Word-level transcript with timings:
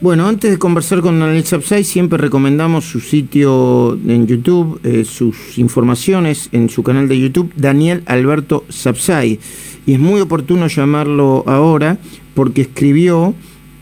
Bueno, 0.00 0.26
antes 0.26 0.50
de 0.50 0.58
conversar 0.58 1.00
con 1.00 1.18
Daniel 1.18 1.44
Sapsay, 1.44 1.84
siempre 1.84 2.18
recomendamos 2.18 2.84
su 2.84 3.00
sitio 3.00 3.98
en 4.06 4.26
YouTube, 4.26 4.80
eh, 4.82 5.04
sus 5.04 5.56
informaciones 5.56 6.48
en 6.52 6.68
su 6.68 6.82
canal 6.82 7.08
de 7.08 7.18
YouTube, 7.18 7.52
Daniel 7.56 8.02
Alberto 8.06 8.64
Sapsay. 8.68 9.38
Y 9.86 9.92
es 9.94 9.98
muy 9.98 10.20
oportuno 10.20 10.66
llamarlo 10.66 11.44
ahora 11.46 11.98
porque 12.34 12.62
escribió 12.62 13.34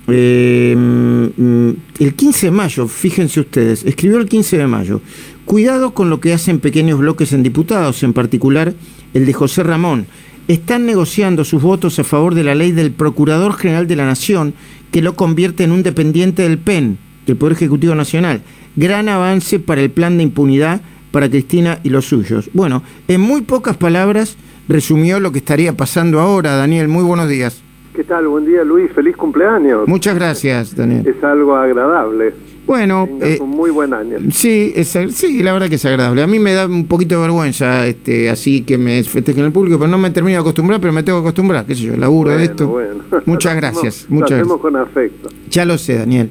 eh, 0.09 0.75
mm, 0.77 1.71
el 1.99 2.15
15 2.15 2.47
de 2.47 2.53
mayo, 2.53 2.89
fíjense 2.89 3.41
ustedes, 3.41 3.85
escribió 3.85 4.19
el 4.19 4.29
15 4.29 4.59
de 4.59 4.67
mayo, 4.67 5.01
cuidado 5.45 5.95
con 5.95 6.11
lo 6.11 6.21
que 6.21 6.35
hacen 6.35 6.61
pequeños 6.61 6.99
bloques 6.99 7.33
en 7.33 7.43
diputados, 7.43 8.03
en 8.03 8.13
particular 8.13 8.75
el 9.15 9.27
de 9.27 9.33
José 9.33 9.63
Ramón. 9.63 10.07
Están 10.49 10.87
negociando 10.87 11.45
sus 11.45 11.63
votos 11.63 11.99
a 11.99 12.05
favor 12.05 12.35
de 12.35 12.45
la 12.45 12.55
ley 12.55 12.73
del 12.73 12.91
Procurador 12.91 13.55
General 13.55 13.87
de 13.87 13.97
la 13.97 14.07
Nación 14.07 14.55
que 14.93 15.03
lo 15.03 15.17
convierte 15.17 15.65
en 15.65 15.73
un 15.73 15.83
dependiente 15.83 16.43
del 16.43 16.59
PEN, 16.59 16.99
del 17.27 17.37
Poder 17.37 17.55
Ejecutivo 17.55 17.97
Nacional. 17.97 18.43
Gran 18.77 19.09
avance 19.09 19.59
para 19.59 19.81
el 19.81 19.91
plan 19.91 20.17
de 20.19 20.23
impunidad 20.23 20.81
para 21.11 21.29
Cristina 21.29 21.81
y 21.83 21.89
los 21.89 22.07
suyos. 22.07 22.51
Bueno, 22.53 22.83
en 23.09 23.21
muy 23.21 23.41
pocas 23.41 23.77
palabras 23.77 24.37
resumió 24.69 25.19
lo 25.19 25.33
que 25.33 25.39
estaría 25.39 25.77
pasando 25.77 26.21
ahora. 26.21 26.57
Daniel, 26.57 26.89
muy 26.89 27.03
buenos 27.03 27.29
días. 27.29 27.63
¿Qué 27.95 28.05
tal? 28.05 28.27
Buen 28.27 28.47
día, 28.47 28.65
Luis. 28.65 28.91
Feliz 28.93 29.15
cumpleaños. 29.17 29.87
Muchas 29.87 30.15
gracias, 30.15 30.75
Daniel. 30.75 31.07
Es 31.07 31.23
algo 31.23 31.55
agradable. 31.55 32.33
Bueno, 32.67 33.07
eh, 33.21 33.37
un 33.39 33.51
muy 33.51 33.71
buen 33.71 33.93
año. 33.93 34.17
Sí, 34.31 34.73
es, 34.75 34.97
sí, 35.11 35.43
la 35.43 35.53
verdad 35.53 35.69
que 35.69 35.75
es 35.75 35.85
agradable. 35.85 36.23
A 36.23 36.27
mí 36.27 36.39
me 36.39 36.55
da 36.55 36.67
un 36.67 36.87
poquito 36.87 37.17
de 37.17 37.21
vergüenza, 37.21 37.87
este, 37.87 38.31
así 38.31 38.63
que 38.63 38.79
me 38.79 39.03
festejen 39.05 39.45
el 39.45 39.53
público, 39.53 39.79
pero 39.79 39.91
no 39.91 39.99
me 39.99 40.11
termino 40.11 40.37
de 40.37 40.41
acostumbrar, 40.41 40.81
pero 40.81 40.93
me 40.95 41.03
tengo 41.03 41.19
que 41.19 41.29
acostumbrar, 41.29 41.67
qué 41.67 41.75
sé 41.75 41.83
yo, 41.83 41.97
laburo 41.97 42.31
de 42.31 42.45
esto. 42.45 42.69
Bueno. 42.69 43.03
Muchas 43.27 43.57
gracias. 43.57 44.07
Lo 44.09 44.17
muchas 44.17 44.41
hacemos 44.41 44.61
con 44.61 44.77
afecto. 44.77 45.29
Ya 45.51 45.67
lo 45.67 45.77
sé, 45.77 45.99
Daniel. 45.99 46.31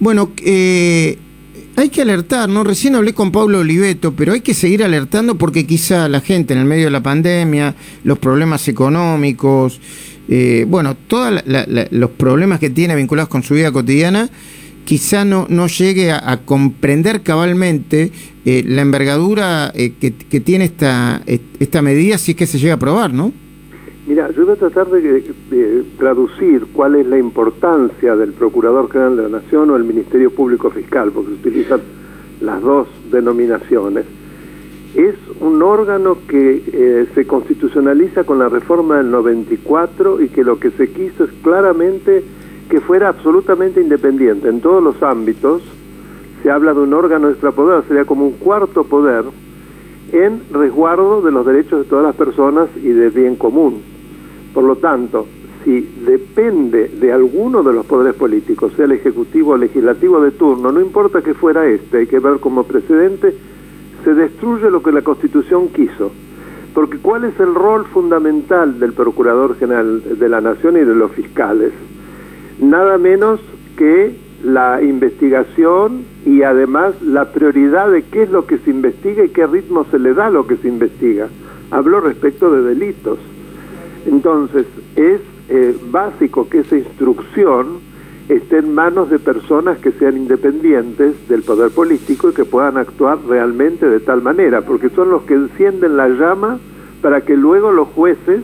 bueno, 0.00 0.30
eh, 0.44 1.16
hay 1.76 1.90
que 1.90 2.02
alertar, 2.02 2.48
¿no? 2.48 2.64
Recién 2.64 2.96
hablé 2.96 3.14
con 3.14 3.30
Pablo 3.30 3.60
Oliveto, 3.60 4.14
pero 4.14 4.32
hay 4.32 4.40
que 4.40 4.54
seguir 4.54 4.82
alertando 4.82 5.36
porque 5.36 5.64
quizá 5.66 6.08
la 6.08 6.20
gente 6.20 6.54
en 6.54 6.60
el 6.60 6.66
medio 6.66 6.86
de 6.86 6.90
la 6.90 7.02
pandemia, 7.02 7.76
los 8.02 8.18
problemas 8.18 8.66
económicos, 8.68 9.80
eh, 10.34 10.64
bueno, 10.66 10.96
todos 11.08 11.44
los 11.90 12.10
problemas 12.12 12.58
que 12.58 12.70
tiene 12.70 12.96
vinculados 12.96 13.28
con 13.28 13.42
su 13.42 13.52
vida 13.52 13.70
cotidiana, 13.70 14.30
quizá 14.86 15.26
no, 15.26 15.44
no 15.50 15.66
llegue 15.66 16.10
a, 16.10 16.40
comprender 16.46 17.20
cabalmente 17.20 18.10
eh, 18.46 18.64
la 18.66 18.80
envergadura 18.80 19.70
eh, 19.74 19.92
que, 20.00 20.40
tiene 20.40 20.64
esta, 20.64 21.20
esta 21.26 21.82
medida 21.82 22.16
si 22.16 22.30
es 22.30 22.38
que 22.38 22.46
se 22.46 22.58
llega 22.58 22.72
a 22.72 22.76
aprobar, 22.76 23.12
¿no? 23.12 23.30
Mira, 24.06 24.30
yo 24.34 24.46
voy 24.46 24.54
a 24.54 24.56
tratar 24.56 24.88
de, 24.88 25.22
traducir 25.98 26.64
cuál 26.72 26.94
es 26.94 27.06
la 27.06 27.18
importancia 27.18 28.16
del 28.16 28.32
Procurador 28.32 28.90
General 28.90 29.14
de 29.14 29.22
la 29.24 29.40
Nación 29.40 29.68
o 29.68 29.76
el 29.76 29.84
Ministerio 29.84 30.30
Público 30.30 30.70
Fiscal, 30.70 31.12
porque 31.12 31.32
se 31.32 31.48
utilizan 31.48 31.80
las 32.40 32.62
dos 32.62 32.88
denominaciones. 33.10 34.06
Es 34.94 35.14
un 35.40 35.62
órgano 35.62 36.18
que 36.28 36.62
eh, 36.70 37.06
se 37.14 37.26
constitucionaliza 37.26 38.24
con 38.24 38.38
la 38.38 38.48
reforma 38.48 38.98
del 38.98 39.10
94 39.10 40.20
y 40.20 40.28
que 40.28 40.44
lo 40.44 40.58
que 40.58 40.70
se 40.70 40.90
quiso 40.90 41.24
es 41.24 41.30
claramente 41.42 42.22
que 42.68 42.80
fuera 42.80 43.08
absolutamente 43.08 43.80
independiente 43.80 44.48
en 44.48 44.60
todos 44.60 44.82
los 44.82 45.02
ámbitos. 45.02 45.62
Se 46.42 46.50
habla 46.50 46.74
de 46.74 46.80
un 46.80 46.92
órgano 46.92 47.30
extrapoder, 47.30 47.84
sería 47.88 48.04
como 48.04 48.26
un 48.26 48.32
cuarto 48.32 48.84
poder 48.84 49.24
en 50.12 50.42
resguardo 50.50 51.22
de 51.22 51.32
los 51.32 51.46
derechos 51.46 51.84
de 51.84 51.88
todas 51.88 52.04
las 52.04 52.16
personas 52.16 52.68
y 52.76 52.88
de 52.88 53.08
bien 53.08 53.36
común. 53.36 53.80
Por 54.52 54.64
lo 54.64 54.76
tanto, 54.76 55.26
si 55.64 55.80
depende 56.04 56.88
de 56.88 57.12
alguno 57.12 57.62
de 57.62 57.72
los 57.72 57.86
poderes 57.86 58.14
políticos, 58.14 58.72
sea 58.76 58.84
el 58.84 58.92
ejecutivo 58.92 59.52
o 59.52 59.56
legislativo 59.56 60.20
de 60.20 60.32
turno, 60.32 60.70
no 60.70 60.80
importa 60.80 61.22
que 61.22 61.34
fuera 61.34 61.66
este, 61.66 61.98
hay 61.98 62.06
que 62.06 62.18
ver 62.18 62.40
como 62.40 62.64
precedente, 62.64 63.34
se 64.04 64.14
destruye 64.14 64.70
lo 64.70 64.82
que 64.82 64.92
la 64.92 65.02
Constitución 65.02 65.68
quiso. 65.68 66.12
Porque 66.74 66.98
¿cuál 66.98 67.24
es 67.24 67.38
el 67.38 67.54
rol 67.54 67.84
fundamental 67.86 68.80
del 68.80 68.92
Procurador 68.92 69.56
General 69.56 70.18
de 70.18 70.28
la 70.28 70.40
Nación 70.40 70.76
y 70.76 70.80
de 70.80 70.94
los 70.94 71.12
fiscales? 71.12 71.72
nada 72.62 72.98
menos 72.98 73.40
que 73.76 74.14
la 74.44 74.82
investigación 74.82 76.04
y 76.24 76.42
además 76.42 76.94
la 77.02 77.32
prioridad 77.32 77.90
de 77.90 78.02
qué 78.02 78.24
es 78.24 78.30
lo 78.30 78.46
que 78.46 78.58
se 78.58 78.70
investiga 78.70 79.24
y 79.24 79.28
qué 79.28 79.46
ritmo 79.46 79.84
se 79.90 79.98
le 79.98 80.14
da 80.14 80.26
a 80.26 80.30
lo 80.30 80.46
que 80.46 80.56
se 80.56 80.68
investiga. 80.68 81.28
Hablo 81.70 82.00
respecto 82.00 82.50
de 82.50 82.62
delitos. 82.62 83.18
Entonces, 84.06 84.66
es 84.96 85.20
eh, 85.48 85.76
básico 85.90 86.48
que 86.48 86.60
esa 86.60 86.76
instrucción 86.76 87.78
esté 88.28 88.58
en 88.58 88.74
manos 88.74 89.10
de 89.10 89.18
personas 89.18 89.78
que 89.78 89.92
sean 89.92 90.16
independientes 90.16 91.28
del 91.28 91.42
poder 91.42 91.70
político 91.70 92.30
y 92.30 92.32
que 92.32 92.44
puedan 92.44 92.76
actuar 92.76 93.18
realmente 93.26 93.88
de 93.88 94.00
tal 94.00 94.22
manera, 94.22 94.62
porque 94.62 94.88
son 94.90 95.10
los 95.10 95.22
que 95.22 95.34
encienden 95.34 95.96
la 95.96 96.08
llama 96.08 96.58
para 97.00 97.22
que 97.22 97.36
luego 97.36 97.72
los 97.72 97.88
jueces 97.88 98.42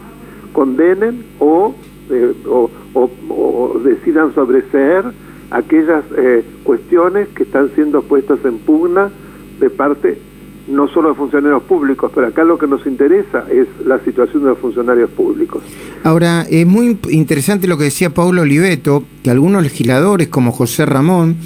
condenen 0.53 1.25
o 1.39 1.75
eh, 2.11 2.35
o, 2.45 3.81
decidan 3.85 4.35
sobreseer 4.35 5.05
aquellas 5.51 6.05
eh, 6.17 6.43
cuestiones 6.65 7.29
que 7.29 7.43
están 7.43 7.71
siendo 7.75 8.03
puestas 8.03 8.39
en 8.45 8.59
pugna 8.59 9.11
de 9.61 9.71
parte 9.71 10.19
no 10.69 10.89
solo 10.89 11.11
de 11.11 11.15
funcionarios 11.15 11.63
públicos, 11.63 12.11
pero 12.15 12.27
acá 12.27 12.45
lo 12.45 12.59
que 12.59 12.67
nos 12.67 12.87
interesa 12.87 13.45
es 13.51 13.67
la 13.85 13.99
situación 14.01 14.43
de 14.43 14.51
los 14.51 14.59
funcionarios 14.59 15.11
públicos. 15.11 15.63
Ahora, 16.05 16.43
es 16.49 16.67
muy 16.67 16.99
interesante 17.11 17.67
lo 17.67 17.79
que 17.79 17.85
decía 17.85 18.11
Paulo 18.11 18.43
Oliveto, 18.43 19.05
que 19.23 19.31
algunos 19.31 19.63
legisladores 19.63 20.29
como 20.29 20.53
José 20.53 20.87
Ramón, 20.87 21.37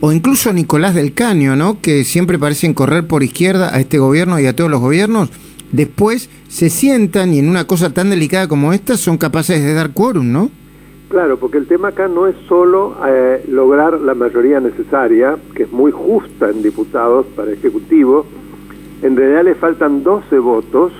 o 0.00 0.12
incluso 0.12 0.52
Nicolás 0.52 0.94
del 0.96 1.14
Caño, 1.14 1.54
¿no? 1.54 1.80
que 1.80 2.02
siempre 2.02 2.38
parecen 2.38 2.74
correr 2.74 3.06
por 3.06 3.22
izquierda 3.22 3.74
a 3.74 3.78
este 3.78 3.98
gobierno 3.98 4.40
y 4.40 4.46
a 4.46 4.56
todos 4.56 4.68
los 4.68 4.80
gobiernos, 4.80 5.30
después 5.70 6.28
se 6.48 6.70
sientan 6.70 7.32
y 7.32 7.38
en 7.38 7.48
una 7.48 7.66
cosa 7.66 7.94
tan 7.94 8.10
delicada 8.10 8.48
como 8.48 8.72
esta 8.72 8.96
son 8.96 9.16
capaces 9.16 9.62
de 9.62 9.74
dar 9.74 9.92
quórum, 9.92 10.32
¿no? 10.32 10.50
Claro, 11.08 11.38
porque 11.38 11.58
el 11.58 11.66
tema 11.66 11.88
acá 11.88 12.08
no 12.08 12.26
es 12.26 12.34
solo 12.48 12.96
eh, 13.06 13.44
lograr 13.48 14.00
la 14.00 14.14
mayoría 14.14 14.60
necesaria, 14.60 15.36
que 15.54 15.64
es 15.64 15.70
muy 15.70 15.92
justa 15.92 16.48
en 16.48 16.62
diputados 16.62 17.26
para 17.36 17.52
Ejecutivo, 17.52 18.26
en 19.02 19.16
realidad 19.16 19.44
le 19.44 19.54
faltan 19.54 20.02
12 20.02 20.38
votos, 20.38 20.92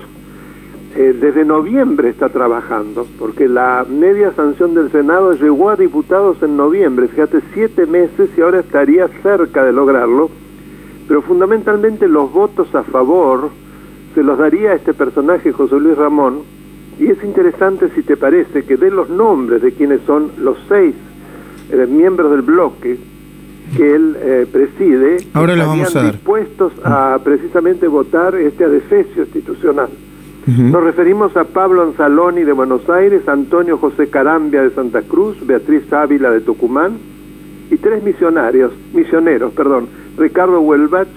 eh, 0.95 1.15
desde 1.19 1.45
noviembre 1.45 2.09
está 2.09 2.29
trabajando, 2.29 3.07
porque 3.17 3.47
la 3.47 3.85
media 3.89 4.31
sanción 4.33 4.75
del 4.75 4.91
Senado 4.91 5.33
llegó 5.33 5.69
a 5.69 5.75
diputados 5.75 6.37
en 6.43 6.55
noviembre, 6.55 7.07
fíjate, 7.07 7.39
siete 7.53 7.85
meses 7.85 8.29
y 8.37 8.41
ahora 8.41 8.59
estaría 8.59 9.07
cerca 9.23 9.63
de 9.63 9.73
lograrlo, 9.73 10.29
pero 11.07 11.21
fundamentalmente 11.21 12.07
los 12.07 12.31
votos 12.31 12.73
a 12.75 12.83
favor, 12.83 13.49
se 14.13 14.21
los 14.21 14.37
daría 14.37 14.71
a 14.71 14.75
este 14.75 14.93
personaje 14.93 15.51
José 15.51 15.79
Luis 15.79 15.97
Ramón, 15.97 16.41
y 16.99 17.07
es 17.07 17.23
interesante 17.23 17.89
si 17.95 18.03
te 18.03 18.17
parece 18.17 18.63
que 18.63 18.77
dé 18.77 18.91
los 18.91 19.09
nombres 19.09 19.61
de 19.63 19.71
quienes 19.71 20.01
son 20.01 20.31
los 20.37 20.57
seis 20.67 20.93
eh, 21.71 21.87
miembros 21.89 22.29
del 22.29 22.43
bloque 22.43 22.99
que 23.75 23.95
él 23.95 24.15
eh, 24.19 24.47
preside, 24.51 25.17
Ahora 25.33 25.55
los 25.55 25.67
vamos 25.67 25.95
a 25.95 26.11
dispuestos 26.11 26.73
a 26.83 27.19
precisamente 27.23 27.87
votar 27.87 28.35
este 28.35 28.65
adefesio 28.65 29.23
institucional. 29.23 29.89
Nos 30.45 30.83
referimos 30.83 31.37
a 31.37 31.45
Pablo 31.45 31.83
Anzaloni 31.83 32.43
de 32.43 32.51
Buenos 32.51 32.89
Aires, 32.89 33.27
Antonio 33.29 33.77
José 33.77 34.09
Carambia 34.09 34.61
de 34.61 34.71
Santa 34.71 35.01
Cruz, 35.01 35.37
Beatriz 35.45 35.91
Ávila 35.93 36.31
de 36.31 36.41
Tucumán 36.41 36.97
y 37.71 37.77
tres 37.77 38.03
misionarios, 38.03 38.73
misioneros, 38.93 39.53
perdón, 39.53 39.87
Ricardo 40.17 40.59
Huelbach, 40.59 41.07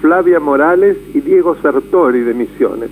Flavia 0.00 0.40
Morales 0.40 0.96
y 1.14 1.20
Diego 1.20 1.56
Sartori 1.62 2.22
de 2.22 2.34
Misiones. 2.34 2.90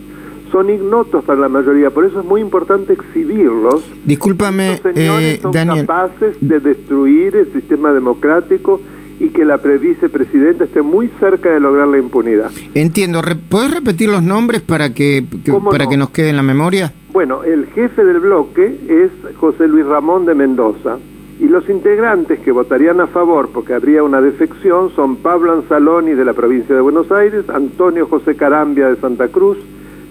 Son 0.53 0.71
ignotos 0.71 1.25
para 1.25 1.41
la 1.41 1.49
mayoría, 1.49 1.91
por 1.91 2.05
eso 2.05 2.21
es 2.21 2.27
muy 2.27 2.41
importante 2.41 2.93
exhibirlos. 2.93 3.85
Discúlpame, 4.05 4.75
Estos 4.75 4.95
señores 4.95 5.39
eh, 5.39 5.41
son 5.43 5.51
Daniel. 5.53 5.87
capaces 5.87 6.37
de 6.41 6.61
destruir 6.61 7.35
el 7.35 7.53
sistema 7.53 7.93
democrático 7.93 8.81
y 9.21 9.29
que 9.29 9.45
la 9.45 9.59
vicepresidenta 9.59 10.65
esté 10.65 10.81
muy 10.83 11.09
cerca 11.21 11.51
de 11.51 11.61
lograr 11.61 11.87
la 11.89 11.99
impunidad. 11.99 12.51
Entiendo. 12.75 13.21
¿Podés 13.51 13.71
repetir 13.75 14.09
los 14.09 14.23
nombres 14.23 14.63
para 14.63 14.93
que, 14.95 15.25
que- 15.45 15.53
¿Cómo 15.53 15.71
para 15.71 15.85
no? 15.85 15.91
que 15.91 15.97
nos 15.99 16.11
quede 16.11 16.31
en 16.31 16.37
la 16.37 16.43
memoria? 16.43 16.93
Bueno, 17.13 17.45
el 17.45 17.67
jefe 17.67 18.05
del 18.05 18.21
bloque 18.21 18.79
es 18.89 19.11
José 19.37 19.69
Luis 19.69 19.85
Ramón 19.85 20.25
de 20.27 20.35
Mendoza 20.35 20.97
y 21.39 21.49
los 21.49 21.69
integrantes 21.69 22.39
que 22.41 22.51
votarían 22.51 23.01
a 23.01 23.07
favor, 23.09 23.51
porque 23.53 23.75
habría 23.75 24.03
una 24.03 24.21
defección, 24.21 24.91
son 24.97 25.17
Pablo 25.17 25.53
Anzaloni 25.53 26.13
de 26.13 26.25
la 26.25 26.33
provincia 26.33 26.75
de 26.75 26.81
Buenos 26.81 27.11
Aires, 27.13 27.45
Antonio 27.49 28.07
José 28.07 28.37
Carambia 28.37 28.89
de 28.89 28.97
Santa 28.97 29.29
Cruz, 29.29 29.59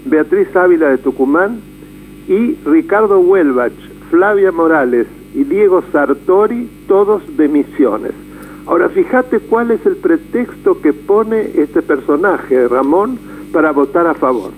Beatriz 0.06 0.54
Ávila 0.54 0.88
de 0.88 0.98
Tucumán 0.98 1.60
y 2.28 2.56
Ricardo 2.64 3.18
Huelbach, 3.20 3.72
Flavia 4.10 4.52
Morales 4.52 5.06
y 5.34 5.44
Diego 5.44 5.82
Sartori, 5.92 6.68
todos 6.88 7.22
de 7.36 7.48
Misiones. 7.48 8.12
Ahora 8.70 8.88
fíjate 8.88 9.40
cuál 9.40 9.72
es 9.72 9.84
el 9.84 9.96
pretexto 9.96 10.80
que 10.80 10.92
pone 10.92 11.40
este 11.56 11.82
personaje, 11.82 12.68
Ramón, 12.68 13.18
para 13.52 13.72
votar 13.72 14.06
a 14.06 14.14
favor. 14.14 14.52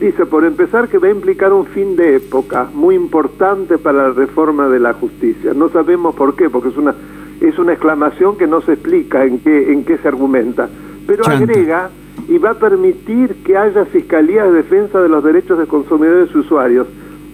Dice, 0.00 0.24
por 0.24 0.46
empezar, 0.46 0.88
que 0.88 0.96
va 0.96 1.08
a 1.08 1.10
implicar 1.10 1.52
un 1.52 1.66
fin 1.66 1.94
de 1.94 2.16
época 2.16 2.70
muy 2.72 2.94
importante 2.94 3.76
para 3.76 4.04
la 4.04 4.14
reforma 4.14 4.68
de 4.68 4.80
la 4.80 4.94
justicia. 4.94 5.52
No 5.52 5.68
sabemos 5.68 6.14
por 6.14 6.34
qué, 6.34 6.48
porque 6.48 6.70
es 6.70 6.78
una 6.78 6.94
es 7.42 7.58
una 7.58 7.74
exclamación 7.74 8.38
que 8.38 8.46
no 8.46 8.62
se 8.62 8.72
explica 8.72 9.26
en 9.26 9.40
qué, 9.40 9.70
en 9.70 9.84
qué 9.84 9.98
se 9.98 10.08
argumenta, 10.08 10.70
pero 11.06 11.26
agrega 11.26 11.90
y 12.26 12.38
va 12.38 12.52
a 12.52 12.54
permitir 12.54 13.34
que 13.44 13.58
haya 13.58 13.84
fiscalía 13.84 14.44
de 14.44 14.52
defensa 14.52 14.98
de 14.98 15.10
los 15.10 15.22
derechos 15.22 15.58
de 15.58 15.66
consumidores 15.66 16.30
y 16.34 16.38
usuarios, 16.38 16.86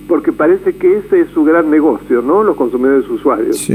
porque 0.08 0.32
parece 0.32 0.74
que 0.74 0.98
ese 0.98 1.20
es 1.20 1.30
su 1.30 1.44
gran 1.44 1.70
negocio, 1.70 2.22
¿no? 2.22 2.42
Los 2.42 2.56
consumidores 2.56 3.04
y 3.08 3.12
usuarios. 3.12 3.70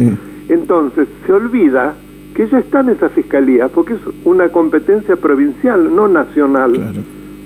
Entonces, 0.50 1.08
se 1.26 1.32
olvida 1.32 1.96
que 2.36 2.48
ya 2.48 2.60
están 2.60 2.90
esas 2.90 3.12
fiscalías, 3.12 3.70
porque 3.72 3.94
es 3.94 4.00
una 4.24 4.50
competencia 4.50 5.16
provincial, 5.16 5.94
no 5.96 6.08
nacional. 6.08 6.74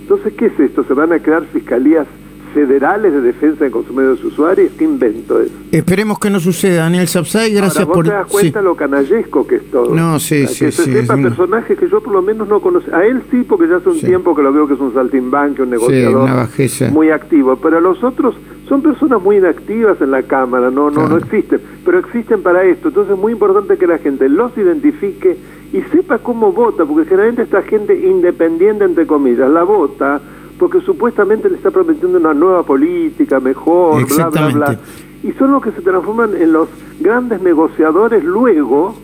Entonces, 0.01 0.33
¿qué 0.33 0.47
es 0.47 0.59
esto? 0.59 0.83
¿Se 0.83 0.93
van 0.93 1.13
a 1.13 1.19
crear 1.19 1.43
fiscalías 1.45 2.07
federales 2.53 3.11
de 3.11 3.21
defensa 3.21 3.65
de 3.65 3.71
consumidores 3.71 4.19
y 4.23 4.27
usuarios. 4.27 4.71
¿Qué 4.77 4.83
invento 4.83 5.41
es? 5.41 5.51
Esperemos 5.71 6.19
que 6.19 6.29
no 6.29 6.39
suceda, 6.39 6.83
Daniel 6.83 7.07
Sapsay. 7.07 7.53
Gracias 7.53 7.85
por. 7.85 8.05
te 8.05 8.11
das 8.11 8.27
cuenta 8.27 8.61
lo 8.61 8.75
canallesco 8.75 9.45
que 9.45 9.55
es 9.55 9.71
todo. 9.71 9.93
No, 9.93 10.19
sí, 10.19 10.47
sí, 10.47 10.65
que 10.65 10.71
se 10.71 10.83
sepa 10.85 11.17
personajes 11.17 11.77
que 11.77 11.89
yo 11.89 12.01
por 12.01 12.13
lo 12.13 12.21
menos 12.21 12.47
no 12.47 12.61
conozco. 12.61 12.95
A 12.95 13.05
él 13.05 13.21
sí, 13.31 13.43
porque 13.47 13.67
ya 13.67 13.77
hace 13.77 13.89
un 13.89 13.99
tiempo 13.99 14.35
que 14.35 14.43
lo 14.43 14.53
veo 14.53 14.67
que 14.67 14.75
es 14.75 14.79
un 14.79 14.93
saltimbanque, 14.93 15.61
un 15.61 15.71
negociador 15.71 16.49
muy 16.91 17.09
activo. 17.09 17.57
Pero 17.57 17.77
a 17.77 17.81
los 17.81 18.03
otros 18.03 18.35
son 18.69 18.81
personas 18.81 19.21
muy 19.21 19.37
inactivas 19.37 19.99
en 20.01 20.11
la 20.11 20.23
Cámara, 20.23 20.69
no, 20.71 20.89
no, 20.89 21.07
no 21.07 21.17
existen. 21.17 21.59
Pero 21.83 21.99
existen 21.99 22.41
para 22.41 22.63
esto. 22.63 22.89
Entonces 22.89 23.13
es 23.13 23.19
muy 23.19 23.33
importante 23.33 23.77
que 23.77 23.87
la 23.87 23.97
gente 23.97 24.29
los 24.29 24.55
identifique 24.57 25.37
y 25.73 25.81
sepa 25.91 26.19
cómo 26.19 26.51
vota, 26.51 26.85
porque 26.85 27.09
generalmente 27.09 27.41
esta 27.41 27.63
gente 27.63 27.95
independiente, 27.95 28.85
entre 28.85 29.07
comillas, 29.07 29.49
la 29.49 29.63
vota 29.63 30.21
porque 30.63 30.79
supuestamente 30.85 31.49
le 31.49 31.57
está 31.57 31.71
prometiendo 31.71 32.17
una 32.17 32.33
nueva 32.33 32.63
política 32.63 33.41
mejor, 33.41 34.07
bla, 34.07 34.29
bla, 34.29 34.47
bla. 34.47 34.79
Y 35.21 35.33
son 35.33 35.51
los 35.51 35.61
que 35.61 35.71
se 35.71 35.81
transforman 35.81 36.37
en 36.41 36.53
los 36.53 36.69
grandes 37.01 37.41
negociadores 37.41 38.23
luego 38.23 38.95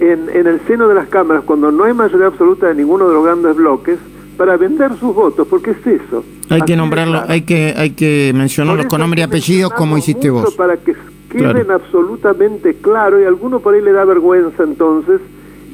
en, 0.00 0.30
en 0.32 0.46
el 0.46 0.58
seno 0.66 0.88
de 0.88 0.94
las 0.94 1.08
cámaras, 1.08 1.44
cuando 1.44 1.70
no 1.70 1.84
hay 1.84 1.92
mayoría 1.92 2.28
absoluta 2.28 2.68
de 2.68 2.74
ninguno 2.74 3.06
de 3.06 3.12
los 3.12 3.22
grandes 3.22 3.54
bloques, 3.54 3.98
para 4.38 4.56
vender 4.56 4.92
sus 4.98 5.14
votos, 5.14 5.46
porque 5.46 5.72
es 5.72 5.86
eso. 5.86 6.24
Hay 6.48 6.62
que 6.62 6.74
nombrarlo, 6.74 7.22
hay 7.28 7.42
que 7.42 7.74
hay 7.76 7.90
que 7.90 8.32
mencionarlos 8.34 8.86
con 8.86 9.00
nombre 9.00 9.20
y 9.20 9.24
apellidos 9.24 9.70
como 9.74 9.98
hiciste 9.98 10.30
vos. 10.30 10.54
Para 10.54 10.78
que 10.78 10.94
queden 11.28 11.70
absolutamente 11.70 12.76
claro 12.76 13.20
y 13.20 13.26
alguno 13.26 13.60
por 13.60 13.74
ahí 13.74 13.82
le 13.82 13.92
da 13.92 14.06
vergüenza 14.06 14.62
entonces 14.62 15.20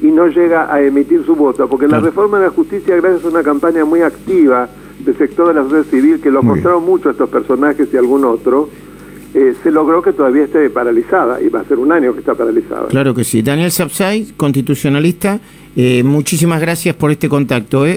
y 0.01 0.07
no 0.07 0.27
llega 0.27 0.73
a 0.73 0.81
emitir 0.81 1.23
su 1.25 1.35
voto, 1.35 1.69
porque 1.69 1.87
la 1.87 2.01
reforma 2.01 2.37
de 2.39 2.47
la 2.47 2.51
justicia, 2.51 2.97
gracias 2.97 3.23
a 3.23 3.29
una 3.29 3.43
campaña 3.43 3.85
muy 3.85 4.01
activa, 4.01 4.67
del 5.05 5.17
sector 5.17 5.47
de 5.49 5.53
la 5.53 5.63
sociedad 5.63 5.85
civil, 5.85 6.19
que 6.19 6.31
lo 6.31 6.41
mostraron 6.43 6.83
mucho 6.83 7.09
estos 7.09 7.29
personajes 7.29 7.87
y 7.93 7.97
algún 7.97 8.25
otro, 8.25 8.69
eh, 9.33 9.53
se 9.61 9.69
logró 9.69 10.01
que 10.01 10.13
todavía 10.13 10.45
esté 10.45 10.69
paralizada, 10.69 11.41
y 11.41 11.49
va 11.49 11.59
a 11.59 11.65
ser 11.65 11.77
un 11.77 11.91
año 11.91 12.13
que 12.13 12.19
está 12.19 12.35
paralizada. 12.35 12.87
Claro 12.87 13.13
que 13.13 13.23
sí. 13.23 13.41
Daniel 13.41 13.69
Sapsay, 13.69 14.33
constitucionalista, 14.37 15.39
eh, 15.75 16.03
muchísimas 16.03 16.61
gracias 16.61 16.95
por 16.95 17.11
este 17.11 17.27
contacto. 17.27 17.85
Eh. 17.85 17.93